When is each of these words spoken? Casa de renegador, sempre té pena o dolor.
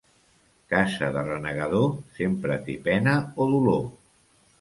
Casa 0.71 1.09
de 1.17 1.21
renegador, 1.27 1.85
sempre 2.15 2.57
té 2.71 2.77
pena 2.89 3.15
o 3.27 3.49
dolor. 3.53 3.85